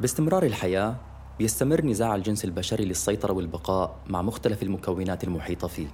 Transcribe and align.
باستمرار 0.00 0.42
الحياة 0.42 0.96
بيستمر 1.38 1.84
نزاع 1.84 2.14
الجنس 2.14 2.44
البشري 2.44 2.84
للسيطرة 2.84 3.32
والبقاء 3.32 3.96
مع 4.06 4.22
مختلف 4.22 4.62
المكونات 4.62 5.24
المحيطة 5.24 5.68
فيه 5.68 5.88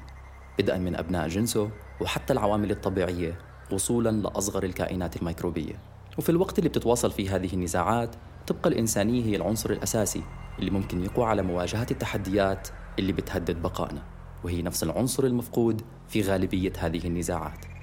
بدءا 0.58 0.78
من 0.78 0.96
أبناء 0.96 1.28
جنسه 1.28 1.70
وحتى 2.00 2.32
العوامل 2.32 2.70
الطبيعية 2.70 3.38
وصولا 3.72 4.10
لأصغر 4.10 4.64
الكائنات 4.64 5.16
الميكروبية. 5.16 5.78
وفي 6.18 6.28
الوقت 6.28 6.58
اللي 6.58 6.68
بتتواصل 6.68 7.10
فيه 7.10 7.36
هذه 7.36 7.54
النزاعات 7.54 8.14
تبقى 8.46 8.70
الإنسانية 8.70 9.24
هي 9.24 9.36
العنصر 9.36 9.70
الأساسي 9.70 10.22
اللي 10.58 10.70
ممكن 10.70 11.04
يقوى 11.04 11.26
على 11.26 11.42
مواجهة 11.42 11.86
التحديات 11.90 12.68
اللي 12.98 13.12
بتهدد 13.12 13.62
بقائنا 13.62 14.02
وهي 14.44 14.62
نفس 14.62 14.82
العنصر 14.82 15.24
المفقود 15.24 15.82
في 16.08 16.22
غالبية 16.22 16.72
هذه 16.78 17.06
النزاعات. 17.06 17.73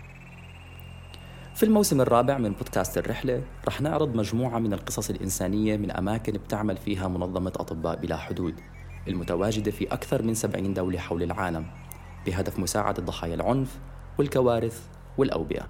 في 1.62 1.68
الموسم 1.68 2.02
الرابع 2.02 2.38
من 2.38 2.52
بودكاست 2.52 2.98
الرحلة 2.98 3.44
رح 3.68 3.82
نعرض 3.82 4.16
مجموعة 4.16 4.60
من 4.60 4.74
القصص 4.74 5.10
الإنسانية 5.10 5.78
من 5.78 5.92
أماكن 5.92 6.34
بتعمل 6.34 6.78
فيها 6.78 7.08
منظمة 7.08 7.52
أطباء 7.56 7.96
بلا 7.96 8.18
حدود 8.18 8.56
المتواجدة 9.08 9.72
في 9.72 9.94
أكثر 9.94 10.24
من 10.24 10.34
70 10.34 10.74
دولة 10.74 11.00
حول 11.00 11.24
العالم 11.24 11.66
بهدف 12.26 12.60
مساعدة 12.60 13.04
ضحايا 13.04 13.36
العنف 13.36 13.80
والكوارث 14.18 14.88
والأوبئة. 15.18 15.68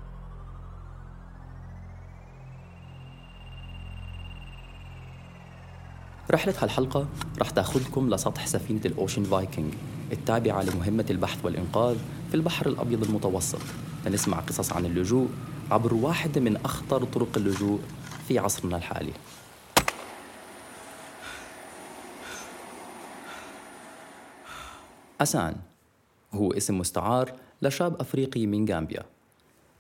رحلة 6.32 6.54
هالحلقة 6.62 7.08
رح 7.42 7.50
تاخذكم 7.50 8.10
لسطح 8.10 8.48
سفينة 8.48 8.82
الأوشن 8.86 9.24
فايكنج 9.24 9.74
التابعة 10.12 10.64
لمهمة 10.64 11.06
البحث 11.10 11.46
والإنقاذ 11.46 11.98
في 12.30 12.36
البحر 12.36 12.68
الأبيض 12.68 13.04
المتوسط. 13.04 13.62
لنسمع 14.06 14.40
قصص 14.40 14.74
عن 14.74 14.86
اللجوء 14.86 15.30
عبر 15.72 15.94
واحدة 15.94 16.42
من 16.42 16.58
أخطر 16.58 17.04
طرق 17.04 17.38
اللجوء 17.38 17.80
في 18.28 18.40
عصرنا 18.40 18.78
الحالي. 18.78 19.14
أسان 25.22 25.56
هو 26.34 26.54
اسم 26.54 26.78
مستعار 26.78 27.34
لشاب 27.62 28.02
أفريقي 28.02 28.46
من 28.48 28.70
غامبيا. 28.70 29.04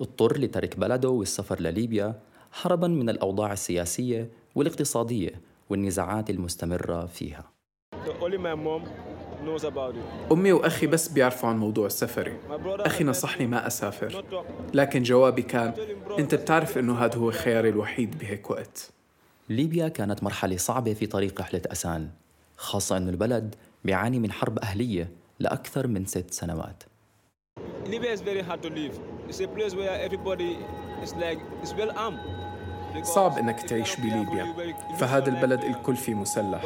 اضطر 0.01 0.37
لترك 0.37 0.79
بلده 0.79 1.09
والسفر 1.09 1.59
لليبيا 1.59 2.19
هربا 2.61 2.87
من 2.87 3.09
الأوضاع 3.09 3.53
السياسية 3.53 4.29
والاقتصادية 4.55 5.31
والنزاعات 5.69 6.29
المستمرة 6.29 7.05
فيها. 7.05 7.43
أمي 10.31 10.51
وأخي 10.51 10.87
بس 10.87 11.07
بيعرفوا 11.07 11.49
عن 11.49 11.57
موضوع 11.57 11.87
سفري 11.87 12.37
أخي 12.65 13.03
نصحني 13.03 13.47
ما 13.47 13.67
أسافر. 13.67 14.23
لكن 14.73 15.03
جوابي 15.03 15.41
كان 15.41 15.73
أنت 16.19 16.35
بتعرف 16.35 16.77
أنه 16.77 17.05
هذا 17.05 17.15
هو 17.15 17.31
خياري 17.31 17.69
الوحيد 17.69 18.17
بهيك 18.17 18.49
وقت. 18.49 18.89
ليبيا 19.49 19.87
كانت 19.87 20.23
مرحلة 20.23 20.57
صعبة 20.57 20.93
في 20.93 21.05
طريق 21.05 21.41
رحلة 21.41 21.61
أسان 21.65 22.09
خاصة 22.57 22.97
أنه 22.97 23.09
البلد 23.09 23.55
بيعاني 23.85 24.19
من 24.19 24.31
حرب 24.31 24.59
أهلية 24.59 25.11
لأكثر 25.39 25.87
من 25.87 26.05
ست 26.05 26.31
سنوات. 26.31 26.83
Libya 27.85 28.11
is 28.11 28.21
very 28.21 28.41
hard 28.41 28.61
to 28.61 28.69
live. 28.69 28.95
It's 29.27 29.39
a 29.39 29.47
place 29.47 29.73
where 29.75 29.99
everybody 30.07 30.57
is 31.03 31.13
like, 31.15 31.39
it's 31.61 31.73
well 31.73 31.91
armed. 31.97 32.19
صعب 33.03 33.37
إنك 33.37 33.61
تعيش 33.61 33.95
بليبيا 33.95 34.53
فهذا 34.97 35.29
البلد 35.29 35.63
الكل 35.63 35.95
فيه 35.95 36.13
مسلح 36.13 36.61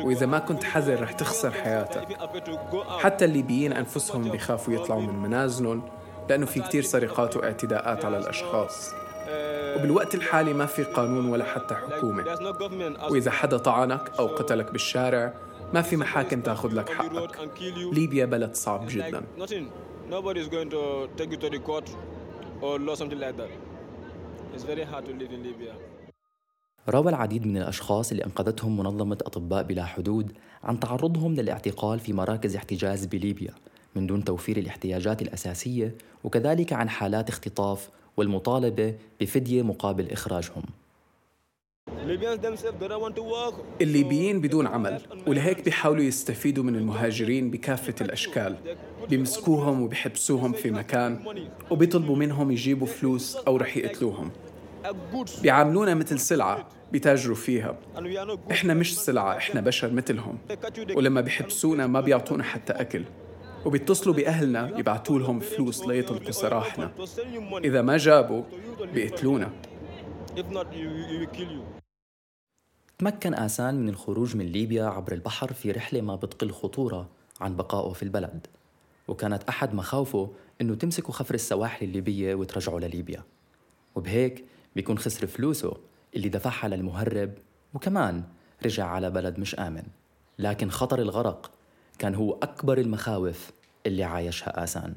وإذا 0.00 0.26
ما 0.26 0.38
كنت 0.38 0.64
حذر 0.64 1.02
رح 1.02 1.12
تخسر 1.12 1.50
حياتك. 1.50 2.18
حتى 2.98 3.24
الليبيين 3.24 3.72
أنفسهم 3.72 4.30
بيخافوا 4.30 4.74
يطلعوا 4.74 5.02
من 5.02 5.22
منازلهم 5.22 5.82
لأنه 6.28 6.46
في 6.46 6.60
كتير 6.60 6.82
سرقات 6.82 7.36
واعتداءات 7.36 8.04
على 8.04 8.18
الأشخاص. 8.18 8.90
وبالوقت 9.76 10.14
الحالي 10.14 10.52
ما 10.52 10.66
في 10.66 10.84
قانون 10.84 11.28
ولا 11.28 11.44
حتى 11.44 11.74
حكومة. 11.74 12.24
وإذا 13.10 13.30
حدا 13.30 13.58
طعنك 13.58 14.10
أو 14.18 14.26
قتلك 14.26 14.72
بالشارع 14.72 15.34
ما 15.74 15.82
في 15.82 15.96
محاكم 15.96 16.40
تاخذ 16.40 16.74
لك 16.74 16.88
حقك. 16.88 17.38
ليبيا 17.92 18.24
بلد 18.24 18.54
صعب 18.54 18.86
جدا. 18.88 19.22
روى 26.88 27.08
العديد 27.08 27.46
من 27.46 27.56
الأشخاص 27.56 28.10
اللي 28.10 28.24
أنقذتهم 28.24 28.76
منظمة 28.76 29.18
أطباء 29.26 29.62
بلا 29.62 29.84
حدود 29.84 30.32
عن 30.64 30.80
تعرضهم 30.80 31.34
للاعتقال 31.34 31.98
في 32.00 32.12
مراكز 32.12 32.56
احتجاز 32.56 33.06
بليبيا 33.06 33.54
من 33.96 34.06
دون 34.06 34.24
توفير 34.24 34.56
الاحتياجات 34.56 35.22
الأساسية 35.22 35.94
وكذلك 36.24 36.72
عن 36.72 36.88
حالات 36.88 37.28
اختطاف 37.28 37.90
والمطالبة 38.16 38.94
بفدية 39.20 39.62
مقابل 39.62 40.10
إخراجهم. 40.10 40.62
الليبيين 43.80 44.40
بدون 44.40 44.66
عمل 44.66 45.00
ولهيك 45.26 45.64
بيحاولوا 45.64 46.04
يستفيدوا 46.04 46.64
من 46.64 46.76
المهاجرين 46.76 47.50
بكافة 47.50 47.94
الأشكال. 48.00 48.56
بيمسكوهم 49.08 49.82
وبيحبسوهم 49.82 50.52
في 50.52 50.70
مكان 50.70 51.24
وبيطلبوا 51.70 52.16
منهم 52.16 52.50
يجيبوا 52.50 52.86
فلوس 52.86 53.36
أو 53.36 53.56
رح 53.56 53.76
يقتلوهم. 53.76 54.30
بيعاملونا 55.42 55.94
مثل 55.94 56.18
سلعة 56.18 56.68
بيتاجروا 56.92 57.36
فيها. 57.36 57.76
إحنا 58.50 58.74
مش 58.74 58.98
سلعة 58.98 59.36
إحنا 59.36 59.60
بشر 59.60 59.92
مثلهم. 59.92 60.38
ولما 60.94 61.20
بيحبسونا 61.20 61.86
ما 61.86 62.00
بيعطونا 62.00 62.44
حتى 62.44 62.72
أكل. 62.72 63.04
وبيتصلوا 63.64 64.14
بأهلنا 64.14 64.78
يبعتوا 64.78 65.18
لهم 65.18 65.40
فلوس 65.40 65.86
ليطلقوا 65.86 66.30
سراحنا 66.30 66.90
إذا 67.64 67.82
ما 67.82 67.96
جابوا 67.96 68.42
بيقتلونا. 68.94 69.50
تمكن 72.98 73.34
آسان 73.34 73.74
من 73.74 73.88
الخروج 73.88 74.36
من 74.36 74.46
ليبيا 74.46 74.84
عبر 74.84 75.12
البحر 75.12 75.52
في 75.52 75.70
رحلة 75.70 76.00
ما 76.00 76.16
بتقل 76.16 76.50
خطورة 76.50 77.08
عن 77.40 77.56
بقائه 77.56 77.92
في 77.92 78.02
البلد. 78.02 78.46
وكانت 79.08 79.42
أحد 79.48 79.74
مخاوفه 79.74 80.30
إنه 80.60 80.74
تمسكوا 80.74 81.14
خفر 81.14 81.34
السواحل 81.34 81.86
الليبية 81.86 82.34
وترجعوا 82.34 82.80
لليبيا. 82.80 83.22
وبهيك 83.94 84.44
بيكون 84.76 84.98
خسر 84.98 85.26
فلوسه 85.26 85.76
اللي 86.16 86.28
دفعها 86.28 86.68
للمهرب 86.68 87.30
وكمان 87.74 88.22
رجع 88.64 88.86
على 88.86 89.10
بلد 89.10 89.38
مش 89.38 89.54
آمن. 89.54 89.84
لكن 90.38 90.70
خطر 90.70 90.98
الغرق 90.98 91.50
كان 91.98 92.14
هو 92.14 92.32
أكبر 92.32 92.78
المخاوف 92.78 93.50
اللي 93.86 94.04
عايشها 94.04 94.64
آسان. 94.64 94.94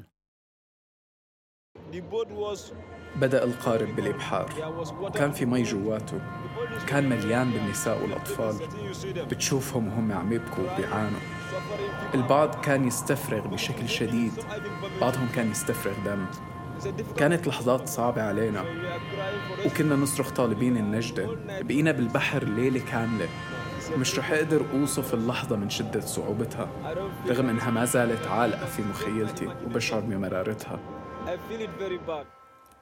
بدأ 3.16 3.44
القارب 3.44 3.96
بالإبحار. 3.96 4.52
وكان 5.00 5.32
في 5.32 5.46
مي 5.46 5.62
جواته. 5.62 6.20
كان 6.86 7.08
مليان 7.08 7.50
بالنساء 7.50 8.02
والأطفال. 8.02 8.68
بتشوفهم 9.24 9.88
وهم 9.88 10.12
عم 10.12 10.32
يبكوا 10.32 10.72
وبيعانوا. 10.72 11.20
البعض 12.14 12.54
كان 12.60 12.86
يستفرغ 12.86 13.46
بشكل 13.46 13.88
شديد. 13.88 14.32
بعضهم 15.00 15.28
كان 15.34 15.50
يستفرغ 15.50 15.94
دم. 16.04 16.26
كانت 17.16 17.46
لحظات 17.48 17.88
صعبة 17.88 18.22
علينا 18.22 18.64
وكنا 19.66 19.96
نصرخ 19.96 20.30
طالبين 20.30 20.76
النجدة 20.76 21.28
بقينا 21.62 21.92
بالبحر 21.92 22.44
ليلة 22.44 22.80
كاملة. 22.90 23.28
مش 23.96 24.18
رح 24.18 24.32
أقدر 24.32 24.64
أوصف 24.74 25.14
اللحظة 25.14 25.56
من 25.56 25.70
شدة 25.70 26.00
صعوبتها 26.00 26.68
رغم 27.28 27.48
إنها 27.48 27.70
ما 27.70 27.84
زالت 27.84 28.26
عالقة 28.26 28.66
في 28.66 28.82
مخيلتي 28.82 29.48
وبشعر 29.66 30.00
بمرارتها. 30.00 30.80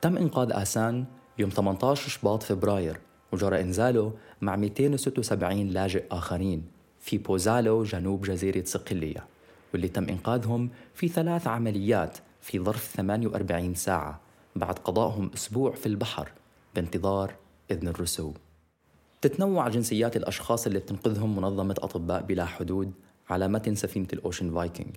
تم 0.01 0.17
إنقاذ 0.17 0.53
آسان 0.53 1.05
يوم 1.39 1.51
18 1.51 2.09
شباط 2.09 2.43
فبراير 2.43 3.01
وجرى 3.33 3.61
إنزاله 3.61 4.13
مع 4.41 4.57
276 4.57 5.69
لاجئ 5.69 6.05
آخرين 6.11 6.65
في 7.01 7.19
بوزالو 7.19 7.83
جنوب 7.85 8.23
جزيرة 8.23 8.65
صقلية 8.65 9.27
واللي 9.73 9.89
تم 9.89 10.09
إنقاذهم 10.09 10.71
في 10.95 11.09
ثلاث 11.09 11.47
عمليات 11.47 12.19
في 12.47 12.59
ظرف 12.59 12.93
48 12.97 13.75
ساعة 13.75 14.21
بعد 14.57 14.79
قضائهم 14.79 15.31
أسبوع 15.35 15.73
في 15.73 15.87
البحر 15.87 16.33
بانتظار 16.75 17.35
إذن 17.71 17.89
الرسو. 17.89 18.33
تتنوع 19.21 19.69
جنسيات 19.69 20.17
الأشخاص 20.17 20.67
اللي 20.67 20.79
بتنقذهم 20.79 21.37
منظمة 21.37 21.75
أطباء 21.79 22.23
بلا 22.23 22.45
حدود 22.45 22.93
على 23.31 23.49
متن 23.49 23.75
سفينة 23.75 24.07
ال 24.13 24.20
Ocean 24.20 24.55
Viking. 24.55 24.97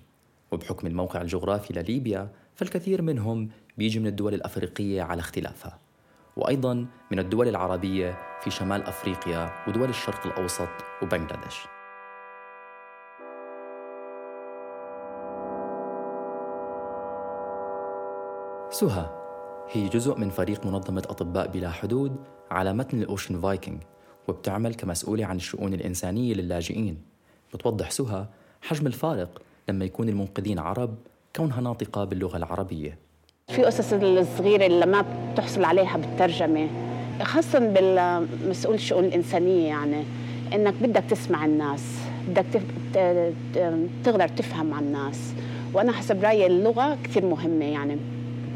وبحكم 0.52 0.86
الموقع 0.86 1.22
الجغرافي 1.22 1.72
لليبيا 1.72 2.30
فالكثير 2.54 3.02
منهم 3.02 3.48
بيجي 3.78 4.00
من 4.00 4.06
الدول 4.06 4.34
الأفريقية 4.34 5.02
على 5.02 5.20
اختلافها. 5.20 5.78
وأيضا 6.36 6.86
من 7.10 7.18
الدول 7.18 7.48
العربية 7.48 8.18
في 8.40 8.50
شمال 8.50 8.82
أفريقيا 8.82 9.52
ودول 9.68 9.88
الشرق 9.88 10.26
الأوسط 10.26 10.68
وبنغلاديش. 11.02 11.79
سهى 18.70 19.06
هي 19.70 19.88
جزء 19.88 20.18
من 20.18 20.30
فريق 20.30 20.66
منظمة 20.66 21.02
أطباء 21.08 21.48
بلا 21.48 21.70
حدود 21.70 22.16
على 22.50 22.72
متن 22.72 23.02
الأوشن 23.02 23.40
فايكنج 23.40 23.82
وبتعمل 24.28 24.74
كمسؤولة 24.74 25.26
عن 25.26 25.36
الشؤون 25.36 25.74
الإنسانية 25.74 26.34
للاجئين. 26.34 26.98
بتوضح 27.54 27.90
سهى 27.90 28.26
حجم 28.62 28.86
الفارق 28.86 29.42
لما 29.68 29.84
يكون 29.84 30.08
المنقذين 30.08 30.58
عرب 30.58 30.94
كونها 31.36 31.60
ناطقة 31.60 32.04
باللغة 32.04 32.36
العربية. 32.36 32.98
في 33.48 33.64
قصص 33.64 33.92
الصغيرة 33.92 34.66
اللي 34.66 34.86
ما 34.86 35.04
بتحصل 35.32 35.64
عليها 35.64 35.96
بالترجمة 35.96 36.68
خاصة 37.22 37.58
بالمسؤول 37.58 38.74
الشؤون 38.74 39.04
الإنسانية 39.04 39.68
يعني 39.68 40.04
إنك 40.54 40.74
بدك 40.74 41.04
تسمع 41.10 41.44
الناس 41.44 41.98
بدك 42.28 42.62
تقدر 44.04 44.28
تفهم 44.28 44.74
عن 44.74 44.84
الناس. 44.84 45.34
وأنا 45.72 45.92
حسب 45.92 46.24
رأيي 46.24 46.46
اللغة 46.46 46.98
كثير 47.04 47.26
مهمة 47.26 47.64
يعني. 47.64 47.96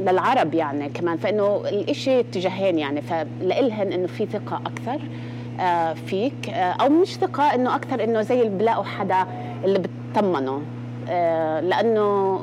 للعرب 0.00 0.54
يعني 0.54 0.88
كمان 0.88 1.16
فإنه 1.16 1.56
الإشي 1.56 2.20
اتجاهين 2.20 2.78
يعني 2.78 3.02
فلإلهن 3.02 3.92
إنه 3.92 4.06
في 4.06 4.26
ثقة 4.26 4.60
أكثر 4.66 5.00
آه، 5.60 5.92
فيك 5.92 6.50
آه، 6.50 6.72
أو 6.72 6.88
مش 6.88 7.16
ثقة 7.16 7.54
إنه 7.54 7.76
أكثر 7.76 8.04
إنه 8.04 8.20
زي 8.22 8.42
اللي 8.42 8.58
بلاقوا 8.58 8.84
حدا 8.84 9.26
اللي 9.64 9.78
بتطمنه 9.78 10.62
آه، 11.08 11.60
لأنه 11.60 12.40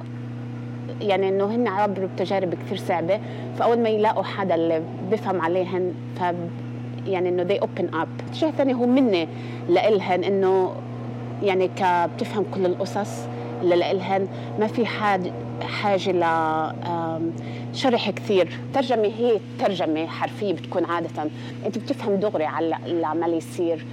يعني 1.02 1.30
إنه 1.30 1.46
هن 1.46 1.68
عبروا 1.68 2.08
بتجارب 2.16 2.54
كثير 2.54 2.78
صعبة 2.78 3.20
فأول 3.60 3.80
ما 3.80 3.90
يلاقوا 3.90 4.24
حدا 4.24 4.56
اللي 4.56 4.82
بفهم 5.12 5.42
عليهن 5.42 5.94
ف 6.20 6.24
يعني 7.08 7.30
إنه 7.30 7.44
they 7.44 7.60
open 7.62 7.96
up. 7.96 8.32
الشيء 8.32 8.50
الثاني 8.50 8.74
هو 8.74 8.86
مني 8.86 9.28
لإلهن 9.70 10.24
إنه 10.24 10.72
يعني 11.44 11.68
كبتفهم 11.68 12.46
كل 12.54 12.66
القصص 12.66 13.28
اللي 13.62 13.76
لإلهن 13.76 14.28
ما 14.60 14.68
في 14.68 14.86
حاجة 14.86 15.32
حاجة 15.64 16.12
ل 16.12 16.24
شرح 17.76 18.10
كثير. 18.10 18.60
ترجمة 18.74 19.08
هي 19.08 19.40
ترجمة 19.60 20.08
حرفية 20.08 20.54
بتكون 20.54 20.86
عادة. 20.86 21.30
أنت 21.66 21.78
بتفهم 21.78 22.16
دغري 22.16 22.46
على 22.46 22.76
اللي 22.86 23.08
عمال 23.08 23.34
يصير. 23.34 23.86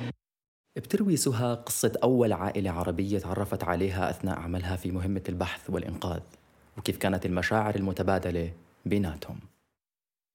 بتروي 0.77 1.17
سهى 1.17 1.55
قصة 1.67 1.93
أول 2.03 2.33
عائلة 2.33 2.71
عربية 2.71 3.19
تعرفت 3.19 3.65
عليها 3.65 4.11
أثناء 4.11 4.39
عملها 4.39 4.77
في 4.77 4.91
مهمة 4.91 5.23
البحث 5.29 5.71
والإنقاذ. 5.71 6.21
وكيف 6.79 6.97
كانت 6.97 7.27
المشاعر 7.27 7.75
المتبادلة 7.75 8.53
بيناتهم. 8.87 9.37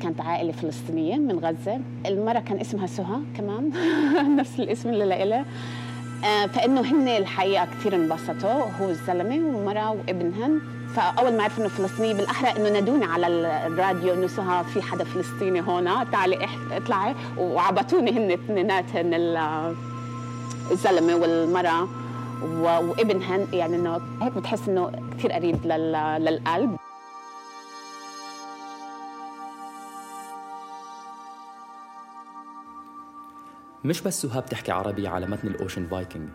كانت 0.04 0.22
عائلة 0.22 0.52
فلسطينية 0.52 1.16
من 1.16 1.40
غزة. 1.40 1.82
المرة 2.06 2.40
كان 2.40 2.60
اسمها 2.60 2.88
سهى 2.88 3.22
كمان 3.38 3.72
نفس 4.40 4.60
الاسم 4.60 4.90
اللي 4.90 5.04
آه، 5.04 5.46
فإنه 6.24 6.82
هن 6.82 7.08
الحقيقة 7.08 7.66
كثير 7.66 7.96
انبسطوا. 7.96 8.64
هو 8.82 8.90
الزلمه 8.90 9.36
والمراه 9.36 9.92
وابنهن 9.92 10.60
فأول 10.96 11.34
ما 11.38 11.44
عرفوا 11.44 11.64
إنه 11.64 11.70
فلسطينيه 11.70 12.14
بالأحرى 12.14 12.60
إنه 12.60 12.70
نادوني 12.70 13.06
على 13.06 13.28
الراديو 13.68 14.14
إنه 14.14 14.28
سهى 14.28 14.64
في 14.64 14.82
حدا 14.82 15.04
فلسطيني 15.04 15.62
هون. 15.62 16.12
تعالي 16.12 16.48
اطلعي. 16.72 17.16
وعبطوني 17.38 18.12
هن 18.12 18.32
اثنيناتهن 18.32 19.14
الزلمة 20.72 21.16
والمرأة 21.16 21.88
وابنهن 22.62 23.48
يعني 23.54 23.76
إنه 23.76 24.02
هيك 24.22 24.34
بتحس 24.38 24.68
إنه 24.68 24.92
كثير 25.18 25.32
قريب 25.32 25.66
للقلب. 26.20 26.76
مش 33.86 34.02
بس 34.02 34.22
سهى 34.22 34.42
بتحكي 34.42 34.72
عربي 34.72 35.08
على 35.08 35.28
متن 35.28 35.48
الأوشن 35.48 35.88
فايكنج. 35.88 36.30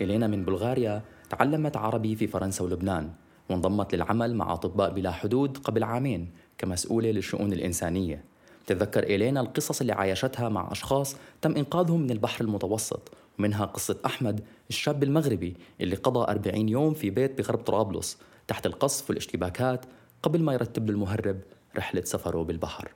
إلينا 0.00 0.26
من 0.26 0.44
بلغاريا 0.44 1.02
تعلمت 1.30 1.76
عربي 1.76 2.16
في 2.16 2.26
فرنسا 2.26 2.64
ولبنان 2.64 3.10
وانضمت 3.50 3.94
للعمل 3.94 4.34
مع 4.34 4.52
أطباء 4.52 4.92
بلا 4.92 5.10
حدود 5.10 5.58
قبل 5.58 5.84
عامين 5.84 6.30
كمسؤولة 6.58 7.10
للشؤون 7.10 7.52
الإنسانية. 7.52 8.24
تتذكر 8.66 9.02
إلينا 9.02 9.40
القصص 9.40 9.80
اللي 9.80 9.92
عايشتها 9.92 10.48
مع 10.48 10.72
أشخاص 10.72 11.16
تم 11.42 11.56
إنقاذهم 11.56 12.00
من 12.00 12.10
البحر 12.10 12.44
المتوسط 12.44 13.12
ومنها 13.38 13.64
قصة 13.64 13.96
أحمد 14.06 14.40
الشاب 14.70 15.02
المغربي 15.02 15.56
اللي 15.80 15.96
قضى 15.96 16.30
40 16.32 16.68
يوم 16.68 16.94
في 16.94 17.10
بيت 17.10 17.38
بغرب 17.38 17.58
طرابلس 17.58 18.18
تحت 18.48 18.66
القصف 18.66 19.10
والاشتباكات 19.10 19.84
قبل 20.22 20.42
ما 20.42 20.52
يرتب 20.52 20.86
له 20.86 20.92
المهرب 20.94 21.40
رحلة 21.76 22.02
سفره 22.04 22.42
بالبحر. 22.42 22.90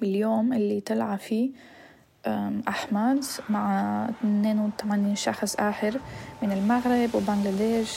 باليوم 0.00 0.52
اللي 0.52 0.80
طلع 0.80 1.16
فيه 1.16 1.50
أحمد 2.68 3.24
مع 3.50 4.04
82 4.20 5.16
شخص 5.16 5.56
آخر 5.58 6.00
من 6.42 6.52
المغرب 6.52 7.14
وبنغلاديش 7.14 7.90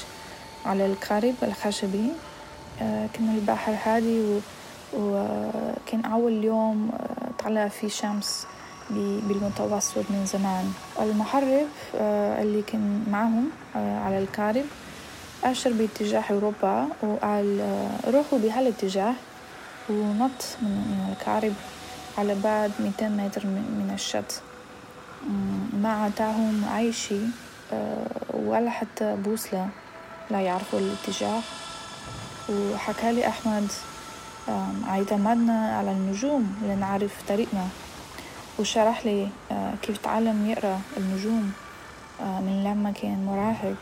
على 0.66 0.86
القارب 0.86 1.36
الخشبي. 1.44 2.12
أه، 2.82 3.08
كان 3.14 3.36
البحر 3.36 3.76
هادي 3.86 4.40
وكان 4.98 6.06
أول 6.06 6.44
يوم 6.44 6.90
أه، 6.94 7.44
طلع 7.44 7.68
فيه 7.68 7.88
شمس 7.88 8.46
بالمتوسط 8.90 9.98
من 10.10 10.26
زمان. 10.26 10.74
المحرب 11.02 11.68
أه، 11.96 12.42
اللي 12.42 12.62
كان 12.62 13.06
معهم 13.12 13.50
على 13.76 14.20
القارب 14.20 14.66
أشر 15.44 15.74
باتجاه 15.74 16.24
أوروبا 16.32 16.88
وقال 17.04 17.78
روحوا 18.08 18.40
بهالاتجاه 18.40 19.14
ونط 19.90 20.58
من 20.62 21.08
القارب 21.12 21.54
على 22.18 22.36
بعد 22.44 22.72
200 22.80 23.10
متر 23.10 23.46
من 23.46 23.92
الشط. 23.94 24.42
ما 25.74 26.04
عتاهم 26.04 26.64
أي 26.78 26.94
شيء 26.94 27.30
آه، 27.74 28.06
ولا 28.34 28.70
حتى 28.70 29.16
بوصلة 29.16 29.68
لا 30.32 30.42
يعرفوا 30.42 30.80
الاتجاه. 30.80 31.42
وحكى 32.50 33.12
لي 33.12 33.28
أحمد 33.28 33.68
اعتمدنا 34.88 35.78
على 35.78 35.92
النجوم 35.92 36.56
لنعرف 36.62 37.14
طريقنا. 37.28 37.68
وشرح 38.60 39.06
لي 39.06 39.30
آه، 39.52 39.74
كيف 39.82 39.98
تعلم 39.98 40.46
يقرأ 40.46 40.82
النجوم 40.98 41.52
آه، 42.22 42.40
من 42.40 42.64
لما 42.64 42.92
كان 42.92 43.26
مراهق. 43.26 43.76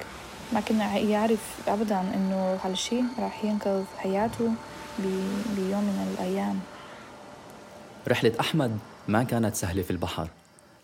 ما 0.54 0.60
كنا 0.60 0.98
يعرف 0.98 1.40
أبدا 1.68 2.02
إنه 2.16 2.60
هالشي 2.64 3.02
راح 3.20 3.44
ينقذ 3.44 3.84
حياته 3.98 4.52
رحلة 8.08 8.32
أحمد 8.40 8.78
ما 9.08 9.24
كانت 9.24 9.56
سهلة 9.56 9.82
في 9.82 9.92
البحر 9.92 10.30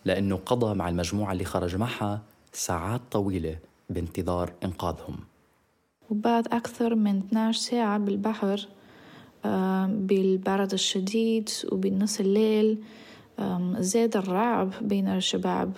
لأنه 0.04 0.36
قضى 0.36 0.74
مع 0.74 0.88
المجموعة 0.88 1.32
اللي 1.32 1.44
خرج 1.44 1.76
معها 1.76 2.22
ساعات 2.52 3.00
طويلة 3.10 3.56
بانتظار 3.90 4.52
إنقاذهم. 4.64 5.16
وبعد 6.10 6.48
أكثر 6.48 6.94
من 6.94 7.18
12 7.18 7.60
ساعة 7.60 7.98
بالبحر 7.98 8.68
بالبرد 9.88 10.72
الشديد 10.72 11.48
وبالنص 11.72 12.20
الليل 12.20 12.78
زاد 13.78 14.16
الرعب 14.16 14.72
بين 14.80 15.08
الشباب. 15.08 15.72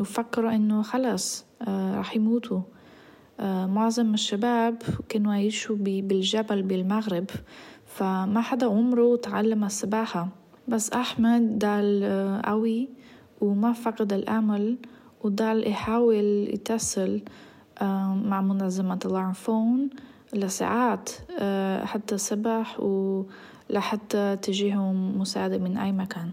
وفكروا 0.00 0.54
إنه 0.54 0.82
خلص 0.82 1.44
راح 1.68 2.16
يموتوا. 2.16 2.60
معظم 3.66 4.14
الشباب 4.14 4.82
كانوا 5.08 5.34
يعيشوا 5.34 5.76
بالجبل 5.76 6.62
بالمغرب. 6.62 7.26
فما 7.98 8.40
حدا 8.40 8.66
عمره 8.66 9.16
تعلم 9.16 9.64
السباحة. 9.64 10.28
بس 10.68 10.90
أحمد 10.90 11.58
ضل 11.58 12.04
قوي 12.44 12.88
وما 13.40 13.72
فقد 13.72 14.12
الأمل 14.12 14.78
وضل 15.24 15.68
يحاول 15.68 16.48
يتصل 16.54 17.22
مع 18.30 18.40
منظمة 18.40 18.98
Alarm 19.04 19.47
Phone 19.47 19.90
لساعات 20.32 21.10
آه، 21.40 21.84
حتى 21.84 22.18
الصبح 22.18 22.80
ولحتى 22.80 24.36
تجيهم 24.36 25.20
مساعدة 25.20 25.58
من 25.58 25.76
أي 25.76 25.92
مكان. 25.92 26.30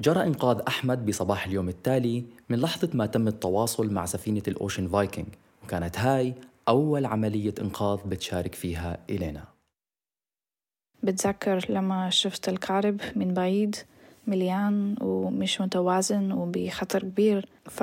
جرى 0.00 0.26
إنقاذ 0.26 0.60
أحمد 0.68 1.06
بصباح 1.06 1.46
اليوم 1.46 1.68
التالي 1.68 2.24
من 2.48 2.58
لحظة 2.60 2.90
ما 2.94 3.06
تم 3.06 3.28
التواصل 3.28 3.92
مع 3.92 4.06
سفينة 4.06 4.42
ال 4.48 4.55
Ocean 4.55 4.88
Viking 4.88 5.26
وكانت 5.64 5.98
هاي 5.98 6.34
أول 6.68 7.06
عملية 7.06 7.54
إنقاذ 7.60 7.98
بتشارك 8.08 8.54
فيها 8.54 8.98
إلينا. 9.10 9.53
بتذكر 11.04 11.66
لما 11.68 12.10
شفت 12.10 12.48
القارب 12.48 13.00
من 13.16 13.34
بعيد 13.34 13.76
مليان 14.26 14.96
ومش 15.00 15.60
متوازن 15.60 16.32
وبخطر 16.32 17.00
كبير. 17.00 17.48
ف... 17.64 17.82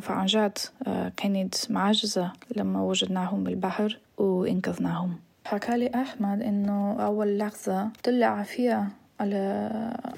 فعن 0.00 0.26
جد 0.26 0.58
آه، 0.86 1.12
كانت 1.16 1.70
معجزة 1.70 2.32
لما 2.56 2.82
وجدناهم 2.82 3.44
بالبحر 3.44 3.98
وإنقذناهم. 4.18 5.16
حكالي 5.44 5.90
أحمد 5.94 6.42
إنه 6.42 6.92
أول 6.92 7.38
لحظة 7.38 7.88
طلع 8.04 8.42
فيها 8.42 8.88
على 9.20 9.70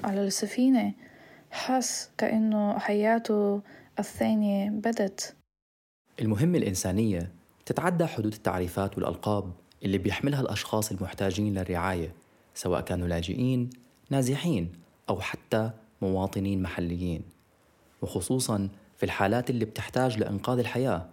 على 0.03 0.21
السفينة 0.21 0.93
حس 1.51 2.09
كأنه 2.17 2.79
حياته 2.79 3.61
الثانية 3.99 4.69
بدت. 4.69 5.35
المهمة 6.19 6.57
الإنسانية 6.57 7.31
تتعدى 7.65 8.05
حدود 8.05 8.33
التعريفات 8.33 8.97
والألقاب 8.97 9.51
اللي 9.83 9.97
بيحملها 9.97 10.41
الأشخاص 10.41 10.91
المحتاجين 10.91 11.53
للرعاية. 11.53 12.11
سواء 12.53 12.81
كانوا 12.81 13.07
لاجئين 13.07 13.69
نازحين 14.09 14.71
أو 15.09 15.21
حتى 15.21 15.71
مواطنين 16.01 16.61
محليين. 16.61 17.21
وخصوصا 18.01 18.69
في 18.97 19.03
الحالات 19.03 19.49
اللي 19.49 19.65
بتحتاج 19.65 20.17
لإنقاذ 20.17 20.59
الحياة 20.59 21.05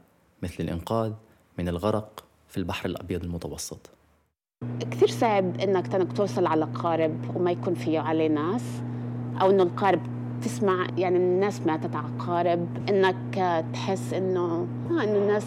مثل 0.42 0.54
الإنقاذ 0.61 1.12
من 1.59 1.68
الغرق 1.68 2.25
في 2.49 2.56
البحر 2.56 2.88
الأبيض 2.88 3.25
المتوسط. 3.25 3.90
كثير 4.80 5.09
صعب 5.09 5.61
إنك 5.61 6.16
توصل 6.16 6.47
على 6.47 6.64
قارب 6.64 7.37
وما 7.37 7.50
يكون 7.50 7.75
فيه 7.75 7.99
عليه 7.99 8.28
ناس 8.28 8.62
أو 9.40 9.50
إنه 9.50 9.62
القارب 9.62 10.20
تسمع 10.42 10.87
يعني 10.99 11.16
الناس 11.16 11.66
ماتت 11.66 11.97
على 11.97 12.06
قارب 12.18 12.66
إنك 12.88 13.64
تحس 13.73 14.14
إنه 14.14 14.66
آه 14.90 15.04
إنه 15.04 15.16
الناس 15.16 15.47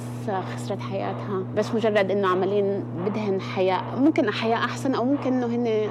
خسرت 0.55 0.79
حياتها. 0.79 1.43
بس 1.57 1.75
مجرد 1.75 2.11
إنه 2.11 2.27
عمالين 2.27 2.83
بدهن 3.05 3.41
حياة 3.41 3.99
ممكن 3.99 4.31
حياة 4.31 4.57
أحسن 4.57 4.95
أو 4.95 5.05
ممكن 5.05 5.33
إنه 5.33 5.45
هن 5.45 5.89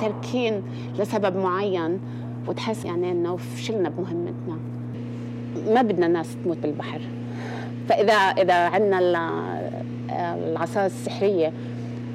تركين 0.00 0.62
لسبب 0.98 1.36
معين. 1.36 2.00
وتحس 2.48 2.84
يعني 2.84 3.12
إنه 3.12 3.36
فشلنا 3.36 3.88
بمهمتنا. 3.88 4.58
ما 5.74 5.82
بدنا 5.82 6.08
ناس 6.08 6.36
تموت 6.44 6.58
بالبحر. 6.58 7.00
فإذا 7.88 8.14
إذا 8.14 8.54
عندنا 8.54 8.98
العصا 10.36 10.86
السحرية 10.86 11.52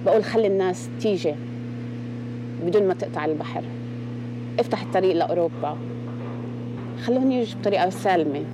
بقول 0.06 0.24
خلي 0.24 0.48
الناس 0.48 0.90
تيجي 1.00 1.36
بدون 2.66 2.88
ما 2.88 2.94
تقطع 2.94 3.26
البحر. 3.26 3.64
افتح 4.60 4.82
الطريق 4.82 5.16
لأوروبا. 5.16 5.78
خلوهم 7.06 7.32
يجوا 7.32 7.60
بطريقة 7.60 7.90
سالمة. 7.90 8.46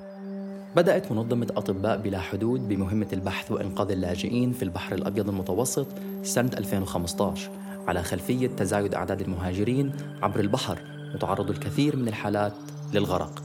بدأت 0.75 1.11
منظمة 1.11 1.47
أطباء 1.57 1.97
بلا 1.97 2.19
حدود 2.19 2.67
بمهمة 2.67 3.07
البحث 3.13 3.51
وإنقاذ 3.51 3.91
اللاجئين 3.91 4.51
في 4.51 4.63
البحر 4.63 4.95
الأبيض 4.95 5.29
المتوسط 5.29 5.87
سنة 6.23 6.51
2015 6.57 7.49
على 7.87 8.03
خلفية 8.03 8.47
تزايد 8.47 8.95
أعداد 8.95 9.21
المهاجرين 9.21 9.91
عبر 10.21 10.39
البحر 10.39 10.79
وتعرض 11.15 11.49
الكثير 11.49 11.95
من 11.95 12.07
الحالات 12.07 12.53
للغرق. 12.93 13.43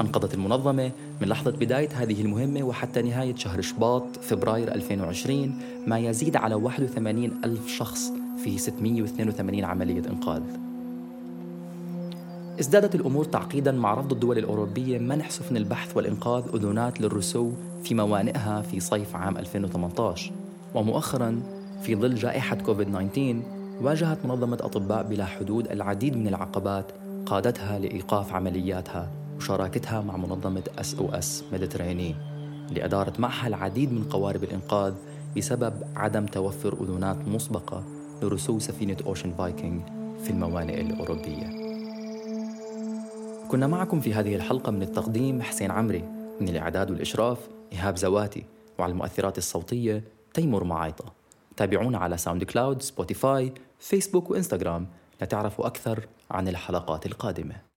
أنقذت 0.00 0.34
المنظمة 0.34 0.90
من 1.20 1.28
لحظة 1.28 1.50
بداية 1.50 1.88
هذه 1.94 2.22
المهمة 2.22 2.62
وحتى 2.62 3.02
نهاية 3.02 3.34
شهر 3.34 3.60
شباط 3.60 4.16
فبراير 4.16 4.74
2020 4.74 5.58
ما 5.86 5.98
يزيد 5.98 6.36
على 6.36 6.54
81 6.54 7.32
ألف 7.44 7.68
شخص 7.68 8.12
في 8.44 8.58
682 8.58 9.64
عملية 9.64 10.02
إنقاذ. 10.10 10.42
ازدادت 12.60 12.94
الأمور 12.94 13.24
تعقيدا 13.24 13.72
مع 13.72 13.94
رفض 13.94 14.12
الدول 14.12 14.38
الأوروبية 14.38 14.98
منح 14.98 15.30
سفن 15.30 15.56
البحث 15.56 15.96
والإنقاذ 15.96 16.42
أذونات 16.54 17.00
للرسو 17.00 17.52
في 17.84 17.94
موانئها 17.94 18.62
في 18.62 18.80
صيف 18.80 19.16
عام 19.16 19.38
2018 19.38 20.32
ومؤخرا 20.74 21.42
في 21.82 21.96
ظل 21.96 22.14
جائحة 22.14 22.56
كوفيد-19 22.56 23.18
واجهت 23.82 24.18
منظمة 24.24 24.58
أطباء 24.60 25.02
بلا 25.02 25.24
حدود 25.24 25.70
العديد 25.70 26.16
من 26.16 26.28
العقبات 26.28 26.84
قادتها 27.26 27.78
لإيقاف 27.78 28.32
عملياتها 28.32 29.10
وشراكتها 29.36 30.00
مع 30.00 30.16
منظمة 30.16 30.62
SOS 30.78 31.44
Mediterranee 31.52 32.14
اللي 32.68 32.84
أدارت 32.84 33.20
معها 33.20 33.46
العديد 33.46 33.92
من 33.92 34.04
قوارب 34.04 34.44
الإنقاذ 34.44 34.94
بسبب 35.36 35.74
عدم 35.96 36.26
توفر 36.26 36.76
أذونات 36.82 37.28
مسبقة 37.28 37.84
لرسو 38.22 38.58
سفينة 38.58 38.96
Ocean 39.06 39.32
Viking 39.38 39.80
في 40.24 40.30
الموانئ 40.30 40.80
الأوروبية. 40.80 41.63
كنا 43.54 43.66
معكم 43.66 44.00
في 44.00 44.14
هذه 44.14 44.36
الحلقة 44.36 44.72
من 44.72 44.82
التقديم 44.82 45.42
حسين 45.42 45.70
عمري 45.70 46.02
من 46.40 46.48
الإعداد 46.48 46.90
والإشراف 46.90 47.38
إيهاب 47.72 47.96
زواتي 47.96 48.44
وعلى 48.78 48.92
المؤثرات 48.92 49.38
الصوتية 49.38 50.04
تيمور 50.32 50.64
معايطة. 50.64 51.12
تابعونا 51.56 51.98
على 51.98 52.16
SoundCloud 52.16 52.44
Spotify 52.44 52.82
Facebook 52.82 53.52
و 53.78 54.30
Instagram 54.30 54.86
لتعرفوا 55.22 55.66
أكثر 55.66 56.06
عن 56.30 56.48
الحلقات 56.48 57.06
القادمة. 57.06 57.73